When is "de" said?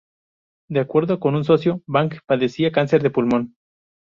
0.67-0.79, 2.69-2.71, 3.03-3.11